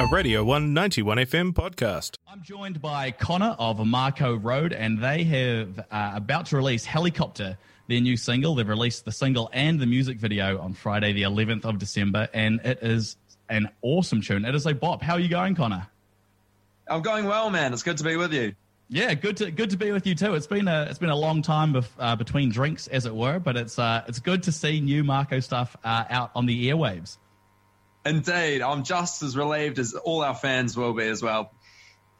[0.00, 2.16] a Radio 191 FM podcast.
[2.26, 7.58] I'm joined by Connor of Mako Road, and they have uh, about to release Helicopter,
[7.86, 8.54] their new single.
[8.54, 12.62] They've released the single and the music video on Friday, the 11th of December, and
[12.64, 13.18] it is
[13.50, 14.46] an awesome tune.
[14.46, 15.02] It is a bop.
[15.02, 15.86] How are you going, Connor?
[16.88, 17.74] I'm going well, man.
[17.74, 18.54] It's good to be with you.
[18.88, 20.34] Yeah, good to good to be with you too.
[20.34, 23.38] It's been a it's been a long time bef- uh, between drinks, as it were,
[23.38, 27.18] but it's uh, it's good to see new Mako stuff uh, out on the airwaves.
[28.04, 31.52] Indeed, I'm just as relieved as all our fans will be as well.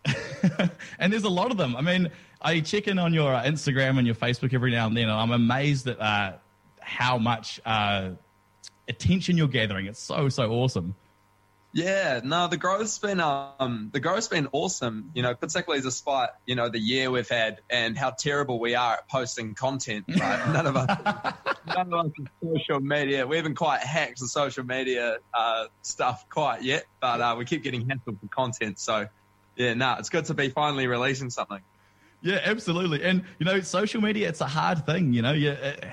[0.99, 1.77] and there's a lot of them.
[1.77, 4.97] I mean, I check in on your uh, Instagram and your Facebook every now and
[4.97, 6.33] then, and I'm amazed at uh,
[6.81, 8.11] how much uh,
[8.89, 9.87] attention you're gathering.
[9.87, 10.95] It's so so awesome.
[11.73, 15.13] Yeah, no, the growth's been um the growth's been awesome.
[15.15, 18.95] You know, particularly despite you know the year we've had and how terrible we are
[18.95, 20.07] at posting content.
[20.09, 20.53] Right?
[20.53, 21.35] none of us,
[21.67, 22.13] none of us
[22.43, 23.25] social media.
[23.27, 27.63] We haven't quite hacked the social media uh, stuff quite yet, but uh, we keep
[27.63, 28.81] getting hassled for content.
[28.81, 29.07] So,
[29.55, 31.61] yeah, no, it's good to be finally releasing something.
[32.21, 33.05] Yeah, absolutely.
[33.05, 35.13] And you know, social media it's a hard thing.
[35.13, 35.85] You know, it,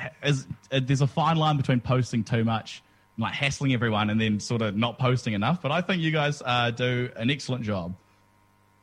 [0.71, 2.81] it, there's a fine line between posting too much
[3.17, 5.61] like hassling everyone and then sort of not posting enough.
[5.61, 7.95] But I think you guys uh, do an excellent job.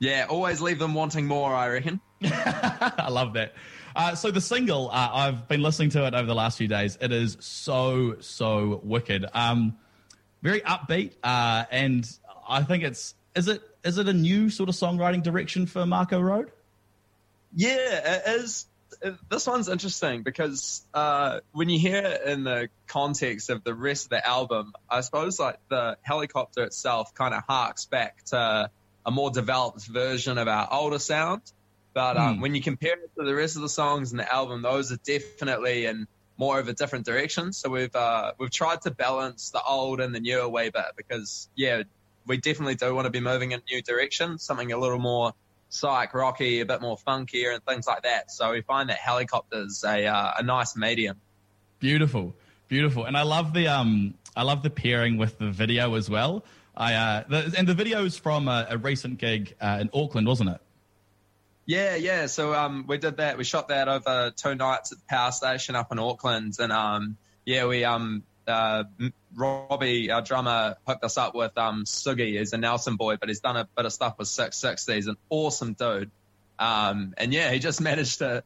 [0.01, 2.01] Yeah, always leave them wanting more, I reckon.
[2.25, 3.55] I love that.
[3.97, 6.99] Uh, so the single, uh, I've been listening to it over the last few days.
[7.01, 9.25] It is so so wicked.
[9.33, 9.79] Um,
[10.43, 12.09] very upbeat, uh, and
[12.49, 16.21] I think it's is it is it a new sort of songwriting direction for Mako
[16.21, 16.51] Road?
[17.55, 18.67] Yeah, it is
[19.31, 24.07] this one's interesting because uh, when you hear it in the context of the rest
[24.07, 28.71] of the album, I suppose like the helicopter itself kind of harks back to
[29.07, 31.43] a more developed version of our older sound.
[31.93, 32.41] But um, mm.
[32.43, 34.97] when you compare it to the rest of the songs in the album, those are
[34.97, 37.53] definitely in more of a different direction.
[37.53, 40.85] So we've uh, we've tried to balance the old and the new a way bit
[40.97, 41.85] because yeah,
[42.27, 45.33] we definitely do want to be moving in a new direction, something a little more
[45.69, 48.31] psych rocky, a bit more funkier, and things like that.
[48.31, 51.21] So we find that helicopter's a uh, a nice medium.
[51.79, 52.35] Beautiful,
[52.69, 56.45] beautiful, and I love the um I love the pairing with the video as well.
[56.77, 60.27] I uh the, and the video is from a, a recent gig uh, in Auckland,
[60.27, 60.61] wasn't it?
[61.67, 62.27] Yeah, yeah.
[62.27, 63.39] So um, we did that.
[63.39, 67.17] We shot that over two nights at the power station up in Auckland, and um,
[67.45, 68.85] yeah, we um uh,
[69.35, 72.39] Robbie, our drummer, hooked us up with um, Sugi.
[72.39, 74.95] He's a Nelson boy, but he's done a bit of stuff with Six Sixty.
[74.95, 76.11] He's an awesome dude.
[76.59, 78.45] Um, and yeah, he just managed to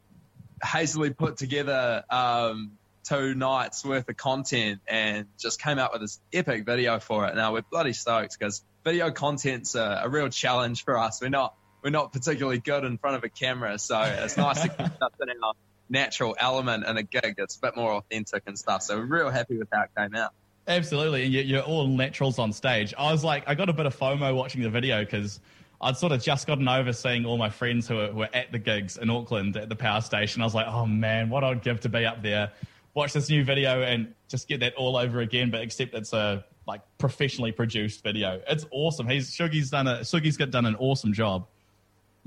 [0.62, 2.72] hazily put together um,
[3.04, 7.34] two nights worth of content and just came out with this epic video for it.
[7.34, 11.20] Now we're bloody stoked because video content's a, a real challenge for us.
[11.20, 14.68] We're not we're not particularly good in front of a camera, so it's nice to
[14.68, 15.54] keep something in our
[15.88, 17.34] natural element in a gig.
[17.38, 18.82] It's a bit more authentic and stuff.
[18.82, 20.32] So we're real happy with how it came out.
[20.66, 22.92] Absolutely, and you're all naturals on stage.
[22.98, 25.40] I was like, I got a bit of FOMO watching the video because
[25.80, 28.52] I'd sort of just gotten over seeing all my friends who were, who were at
[28.52, 30.42] the gigs in Auckland at the power station.
[30.42, 32.52] I was like, oh man, what I'd give to be up there,
[32.92, 35.50] watch this new video, and just get that all over again.
[35.50, 38.42] But except it's a like professionally produced video.
[38.46, 39.08] It's awesome.
[39.08, 41.46] He's Sugi's done a Sugi's got done an awesome job.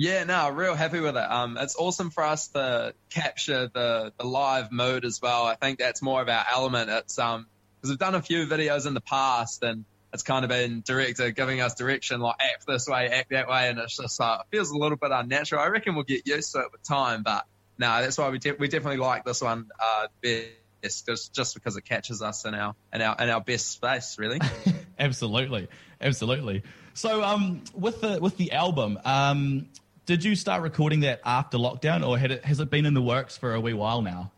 [0.01, 1.31] Yeah, no, real happy with it.
[1.31, 5.45] Um, it's awesome for us to capture the, the live mode as well.
[5.45, 6.89] I think that's more of our element.
[6.89, 7.45] It's um,
[7.75, 11.29] because we've done a few videos in the past and it's kind of been director
[11.29, 14.47] giving us direction like act this way, act that way, and it's just uh, it
[14.49, 15.61] feels a little bit unnatural.
[15.61, 17.45] I reckon we'll get used to it with time, but
[17.77, 21.77] no, that's why we de- we definitely like this one uh, best, just just because
[21.77, 24.39] it catches us in our in our in our best space, really.
[24.99, 25.67] absolutely,
[26.01, 26.63] absolutely.
[26.93, 29.67] So, um, with the with the album, um,
[30.11, 33.37] did you start recording that after lockdown, or it, has it been in the works
[33.37, 34.29] for a wee while now?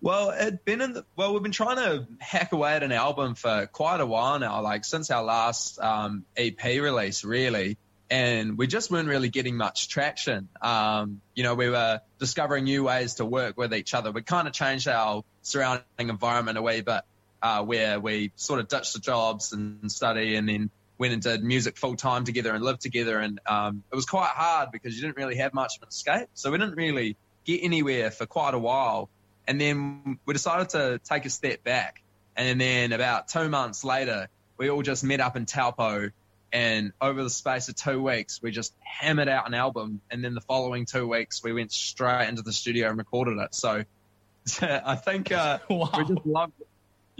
[0.00, 3.36] Well, it been in the, well, we've been trying to hack away at an album
[3.36, 7.78] for quite a while now, like since our last um, EP release, really.
[8.10, 10.48] And we just weren't really getting much traction.
[10.60, 14.10] Um, you know, we were discovering new ways to work with each other.
[14.10, 17.04] We kind of changed our surrounding environment a way, but
[17.40, 20.70] uh, where we sort of ditched the jobs and study and then
[21.02, 23.18] went and did music full time together and lived together.
[23.18, 26.28] And um, it was quite hard because you didn't really have much of an escape.
[26.34, 29.10] So we didn't really get anywhere for quite a while.
[29.48, 32.00] And then we decided to take a step back.
[32.36, 36.10] And then about two months later, we all just met up in Taupo.
[36.52, 40.00] And over the space of two weeks, we just hammered out an album.
[40.08, 43.56] And then the following two weeks, we went straight into the studio and recorded it.
[43.56, 43.82] So
[44.62, 45.90] I think uh, wow.
[45.98, 46.61] we just loved it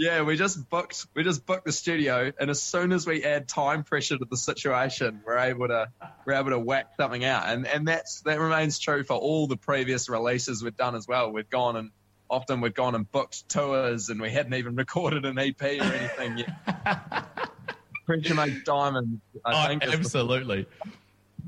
[0.02, 3.48] yeah, we just booked we just booked the studio, and as soon as we add
[3.48, 5.88] time pressure to the situation, we're able to
[6.26, 9.56] we're able to whack something out, and and that's that remains true for all the
[9.56, 11.30] previous releases we've done as well.
[11.30, 11.90] We've gone and
[12.28, 16.38] often we've gone and booked tours, and we hadn't even recorded an EP or anything
[16.38, 17.28] yet.
[18.06, 19.20] pressure makes diamonds.
[19.44, 20.66] I Oh, think absolutely.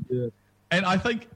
[0.08, 0.28] Yeah.
[0.70, 1.26] And I think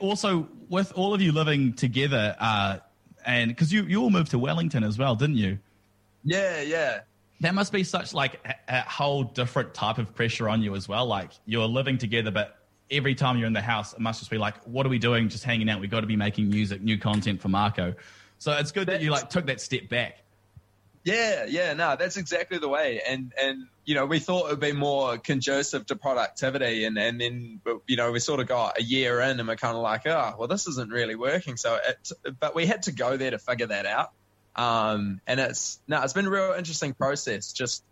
[0.00, 2.78] also with all of you living together, uh,
[3.24, 5.60] and because you you all moved to Wellington as well, didn't you?
[6.24, 7.00] Yeah, yeah.
[7.40, 10.88] That must be such like a, a whole different type of pressure on you as
[10.88, 11.06] well.
[11.06, 12.58] Like you're living together, but
[12.90, 15.28] every time you're in the house, it must just be like, what are we doing?
[15.28, 15.80] Just hanging out.
[15.80, 17.94] We got to be making music, new content for Mako.
[18.38, 20.18] So it's good that you like took that step back.
[21.04, 23.02] Yeah, yeah, no, that's exactly the way.
[23.06, 27.20] And and you know, we thought it would be more conducive to productivity, and and
[27.20, 30.06] then you know, we sort of got a year in, and we're kind of like,
[30.06, 31.58] oh, well, this isn't really working.
[31.58, 32.10] So, it,
[32.40, 34.12] but we had to go there to figure that out.
[34.56, 37.82] Um, and it's no, it's been a real interesting process, just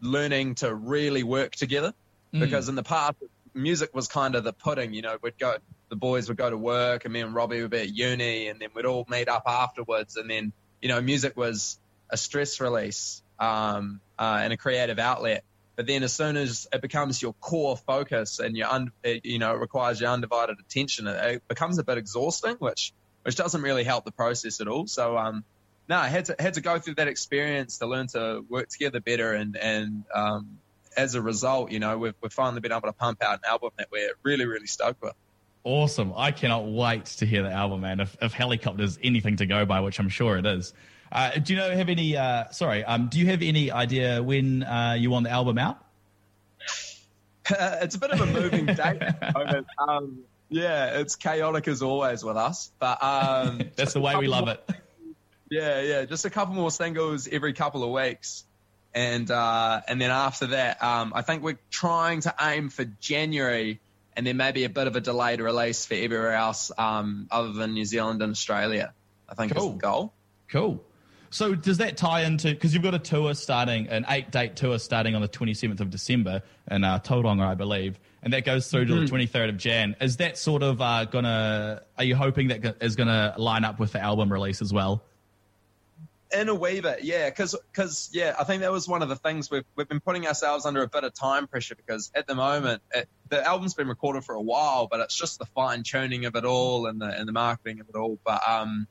[0.00, 1.94] learning to really work together.
[2.32, 3.16] Because in the past,
[3.54, 4.94] music was kind of the pudding.
[4.94, 5.56] You know, we'd go,
[5.88, 8.60] the boys would go to work, and me and Robbie would be at uni, and
[8.60, 11.78] then we'd all meet up afterwards, and then you know, music was
[12.10, 15.44] a stress release um, uh, and a creative outlet.
[15.76, 19.38] But then, as soon as it becomes your core focus and you, un- it, you
[19.38, 22.92] know, it requires your undivided attention, it, it becomes a bit exhausting, which
[23.22, 24.86] which doesn't really help the process at all.
[24.86, 25.44] So, um,
[25.90, 29.00] no, I had to had to go through that experience to learn to work together
[29.00, 30.58] better, and and um,
[30.96, 33.70] as a result, you know, we've we've finally been able to pump out an album
[33.76, 35.14] that we're really really stoked with.
[35.64, 36.14] Awesome.
[36.16, 38.00] I cannot wait to hear the album, man.
[38.00, 40.72] If, if Helicopter's anything to go by, which I'm sure it is.
[41.12, 44.62] Uh, do you know, have any, uh, sorry, um, do you have any idea when
[44.62, 45.84] uh, you want the album out?
[47.50, 48.78] it's a bit of a moving date.
[48.78, 49.66] at the moment.
[49.76, 54.48] Um, yeah, it's chaotic as always with us, but um, That's the way we love
[54.48, 54.64] it.
[55.50, 58.44] Yeah, yeah, just a couple more singles every couple of weeks,
[58.94, 63.80] and uh, and then after that, um, I think we're trying to aim for January,
[64.16, 67.74] and then maybe a bit of a delayed release for everywhere else, um, other than
[67.74, 68.94] New Zealand and Australia.
[69.28, 69.66] I think Cool.
[69.66, 70.12] is the goal.
[70.48, 70.84] Cool.
[71.30, 75.14] So does that tie into because you've got a tour starting, an eight-date tour starting
[75.14, 78.94] on the 27th of December in uh, Tauranga, I believe, and that goes through to
[78.94, 79.96] the 23rd of Jan.
[80.00, 81.82] Is that sort of uh, gonna?
[81.98, 85.02] Are you hoping that is gonna line up with the album release as well?
[86.32, 89.50] In a wee bit, yeah, because yeah, I think that was one of the things
[89.50, 92.82] we've we've been putting ourselves under a bit of time pressure because at the moment
[92.94, 96.36] it, the album's been recorded for a while, but it's just the fine tuning of
[96.36, 98.16] it all and the and the marketing of it all.
[98.24, 98.86] But um,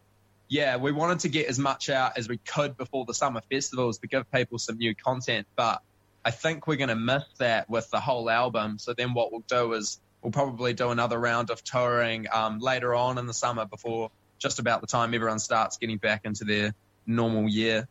[0.50, 4.00] yeah, we wanted to get as much out as we could before the summer festivals
[4.00, 5.48] to give people some new content.
[5.56, 5.82] But
[6.26, 8.80] I think we're going to miss that with the whole album.
[8.80, 12.94] So then what we'll do is we'll probably do another round of touring um, later
[12.94, 16.74] on in the summer before just about the time everyone starts getting back into their
[17.10, 17.88] normal year.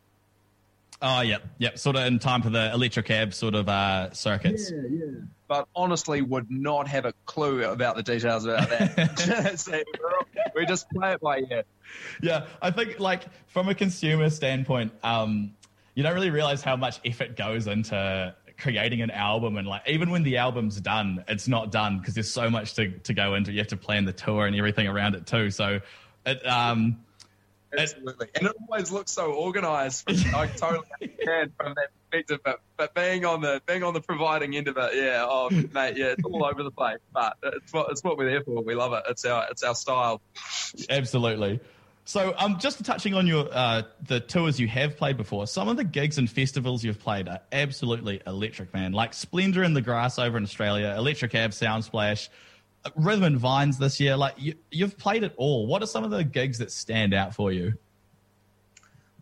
[1.01, 1.79] Oh, yep, yep.
[1.79, 4.71] Sort of in time for the Electric Ave sort of uh, circuits.
[4.71, 5.07] yeah.
[5.47, 9.59] But honestly, would not have a clue about the details about that.
[9.59, 9.81] so
[10.55, 11.63] we just play it by ear.
[12.23, 15.55] Yeah, I think like from a consumer standpoint, um,
[15.95, 20.11] you don't really realize how much effort goes into creating an album, and like even
[20.11, 23.53] when the album's done, it's not done because there's so much to to go into.
[23.53, 25.51] You have to plan the tour and everything around it too.
[25.51, 25.81] So,
[26.27, 26.99] it um,
[27.77, 28.29] Absolutely.
[28.35, 30.05] And it always looks so organized.
[30.05, 34.01] From, I totally understand from that perspective, but, but being on the being on the
[34.01, 36.99] providing end of it, yeah, oh mate, yeah, it's all over the place.
[37.13, 38.63] But it's what it's what we're there for.
[38.63, 39.05] We love it.
[39.09, 40.21] It's our it's our style.
[40.89, 41.61] absolutely.
[42.09, 45.77] So, um, just touching on your uh, the tours you have played before, some of
[45.77, 48.93] the gigs and festivals you've played are absolutely electric, man.
[48.93, 52.31] Like Splendour in the Grass over in Australia, Electric Ave, Soundsplash,
[52.97, 54.17] Rhythm and Vines this year.
[54.17, 55.67] Like you, you've played it all.
[55.67, 57.75] What are some of the gigs that stand out for you?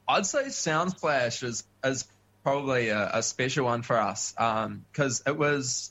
[0.09, 2.07] I'd say Soundsplash is is
[2.43, 5.91] probably a, a special one for us um, because it was,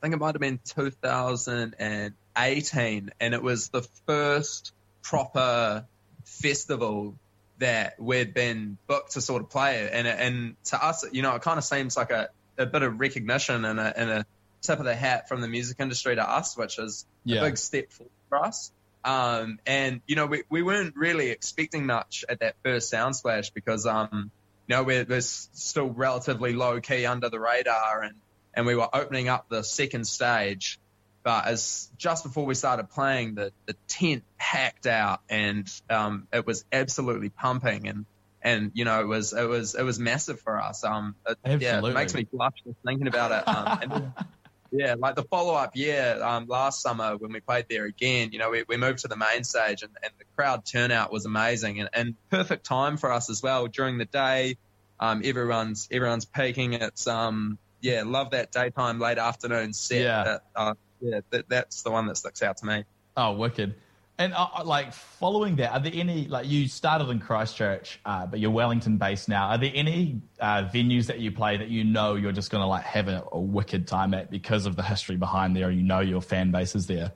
[0.00, 4.72] I think it might have been 2018, and it was the first
[5.02, 5.84] proper
[6.24, 7.14] festival
[7.58, 11.34] that we'd been booked to sort of play it, and and to us, you know,
[11.34, 14.24] it kind of seems like a, a bit of recognition and a, and a
[14.62, 17.40] tip of the hat from the music industry to us, which is Yeah.
[17.40, 18.72] a big step forward for us.
[19.04, 23.86] Um, and you know, we, we weren't really expecting much at that first Soundsplash because,
[23.86, 24.30] um,
[24.66, 28.14] you know, we're, we're still relatively low key under the radar and,
[28.54, 30.78] and we were opening up the second stage.
[31.22, 36.46] But as just before we started playing, the, the tent packed out and, um, it
[36.46, 38.06] was absolutely pumping and,
[38.42, 40.82] and, you know, it was, it was, it was massive for us.
[40.82, 43.48] Um, it, yeah, it makes me blush just thinking about it.
[43.48, 44.14] Um,
[44.72, 48.38] yeah, like the follow up year um, last summer when we played there again, you
[48.38, 51.80] know, we, we moved to the main stage and, and the crowd turnout was amazing
[51.80, 54.56] and, and perfect time for us as well during the day.
[54.98, 56.74] Um, everyone's everyone's peaking.
[56.74, 60.02] It's um yeah, love that daytime late afternoon set.
[60.02, 60.38] Yeah.
[60.54, 62.84] Uh, yeah, that, that's the one that sticks out to me.
[63.16, 63.74] Oh, wicked.
[64.20, 68.26] And uh, uh, like following that, are there any like you started in Christchurch, uh,
[68.26, 69.48] but you're Wellington based now?
[69.48, 72.66] Are there any uh, venues that you play that you know you're just going to
[72.66, 75.70] like have a, a, wicked time at because of the history behind there?
[75.70, 77.12] You know your fan base is there.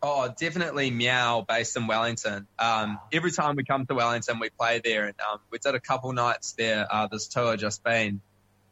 [0.00, 2.46] Oh, definitely Meow based in Wellington.
[2.60, 5.80] Um, every time we come to Wellington, we play there, and um, we did a
[5.80, 6.86] couple nights there.
[6.88, 8.20] Uh, this tour just been.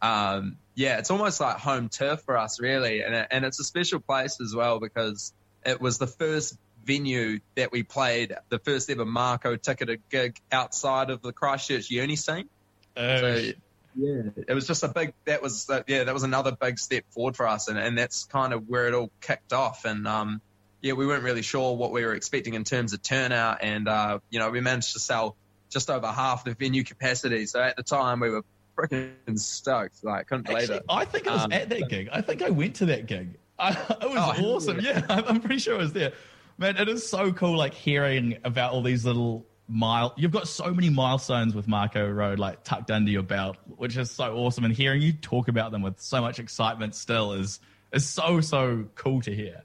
[0.00, 3.98] Um, yeah, it's almost like home turf for us, really, and and it's a special
[3.98, 5.32] place as well because
[5.64, 6.56] it was the first
[6.86, 12.16] venue that we played the first ever Mako ticketed gig outside of the Christchurch uni
[12.16, 12.48] scene.
[12.96, 13.52] Oh, so,
[13.96, 15.14] yeah, it was just a big.
[15.24, 18.24] That was uh, yeah, that was another big step forward for us, and, and that's
[18.24, 19.84] kind of where it all kicked off.
[19.84, 20.40] And um,
[20.82, 24.18] yeah, we weren't really sure what we were expecting in terms of turnout, and uh,
[24.30, 25.36] you know, we managed to sell
[25.70, 27.46] just over half the venue capacity.
[27.46, 28.44] So at the time, we were
[28.76, 30.04] freaking stoked.
[30.04, 30.84] Like, couldn't believe Actually, it.
[30.88, 32.08] I think I was um, at that gig.
[32.12, 33.38] I think I went to that gig.
[33.58, 33.70] I,
[34.02, 34.80] it was oh, awesome.
[34.80, 36.12] Yeah, I'm pretty sure I was there.
[36.58, 40.14] Man, it is so cool, like hearing about all these little mile.
[40.16, 44.10] You've got so many milestones with Mako Road, like tucked under your belt, which is
[44.10, 44.64] so awesome.
[44.64, 47.60] And hearing you talk about them with so much excitement still is
[47.92, 49.62] is so so cool to hear.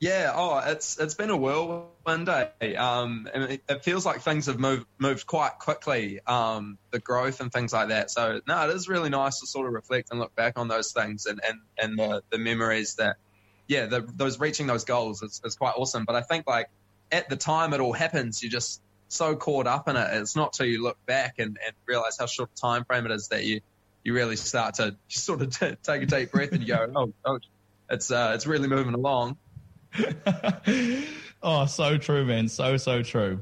[0.00, 2.76] Yeah, oh, it's it's been a whirlwind day.
[2.76, 6.20] Um, it, it feels like things have moved moved quite quickly.
[6.26, 8.10] Um, the growth and things like that.
[8.10, 10.92] So no, it is really nice to sort of reflect and look back on those
[10.92, 13.16] things and and and the the memories that
[13.66, 16.04] yeah, the, those reaching those goals is, is quite awesome.
[16.04, 16.68] But I think like
[17.10, 20.08] at the time it all happens, you're just so caught up in it.
[20.12, 23.12] It's not till you look back and, and realize how short a time frame it
[23.12, 23.60] is that you
[24.02, 27.12] you really start to sort of t- take a deep breath and you go, oh,
[27.24, 27.38] oh
[27.90, 29.36] it's uh, it's really moving along.
[31.42, 32.48] oh, so true, man.
[32.48, 33.40] So so true.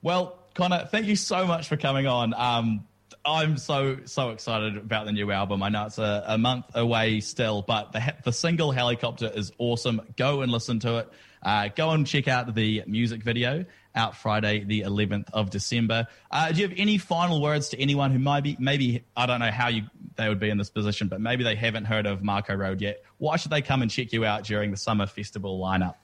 [0.00, 2.34] Well, Connor, thank you so much for coming on.
[2.34, 2.86] Um,
[3.24, 5.62] I'm so so excited about the new album.
[5.62, 10.00] I know it's a, a month away still, but the the single "Helicopter" is awesome.
[10.16, 11.08] Go and listen to it.
[11.42, 13.64] Uh, go and check out the music video
[13.94, 16.06] out Friday, the 11th of December.
[16.30, 19.40] Uh, do you have any final words to anyone who might be maybe I don't
[19.40, 19.82] know how you
[20.16, 23.02] they would be in this position, but maybe they haven't heard of Mako Road yet?
[23.18, 25.94] Why should they come and check you out during the summer festival lineup?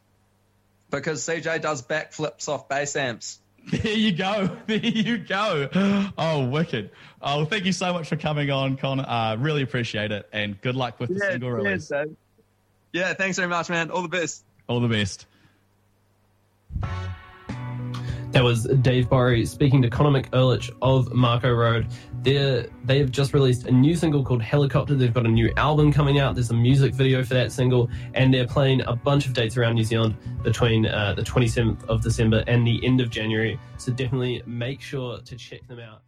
[0.91, 3.41] Because CJ does backflips off bass amps.
[3.71, 4.57] There you go.
[4.67, 5.69] There you go.
[6.17, 6.91] Oh, wicked.
[7.21, 9.01] Oh, thank you so much for coming on, Con.
[9.01, 10.29] Uh, really appreciate it.
[10.33, 11.91] And good luck with the yeah, single release.
[12.93, 13.91] yeah, thanks very much, man.
[13.91, 14.45] All the best.
[14.69, 15.27] All the best.
[18.33, 21.87] That was Dave Borry speaking to Connor McErlich of Mako Road.
[22.23, 24.95] They're, they have just released a new single called Helicopter.
[24.95, 26.35] They've got a new album coming out.
[26.35, 29.75] There's a music video for that single, and they're playing a bunch of dates around
[29.75, 33.59] New Zealand between uh, the 27th of December and the end of January.
[33.77, 36.03] So definitely make sure to check them out.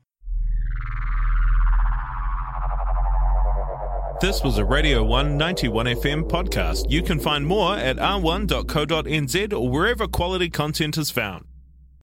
[4.21, 6.91] This was a Radio 191 FM podcast.
[6.91, 11.47] You can find more at r1.co.nz or wherever quality content is found.